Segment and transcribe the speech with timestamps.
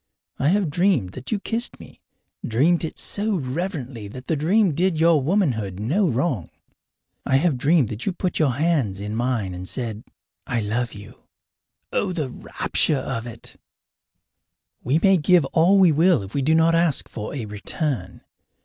[0.39, 2.01] I have dreamed that you kissed me
[2.43, 6.49] dreamed it so reverently that the dream did your womanhood no wrong.
[7.23, 10.03] I have dreamed that you put your hands in mine and said,
[10.47, 11.19] "I love you."
[11.93, 13.57] Oh, the rapture of it!
[14.83, 18.21] We may give all we will if we do not ask for a return.